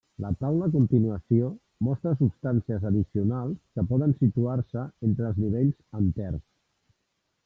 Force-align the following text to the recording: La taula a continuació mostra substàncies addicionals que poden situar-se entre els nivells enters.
La 0.23 0.29
taula 0.43 0.67
a 0.67 0.71
continuació 0.75 1.49
mostra 1.87 2.13
substàncies 2.21 2.87
addicionals 2.91 3.59
que 3.77 3.83
poden 3.91 4.15
situar-se 4.23 4.87
entre 5.09 5.29
els 5.33 5.39
nivells 5.45 5.79
enters. 6.01 6.43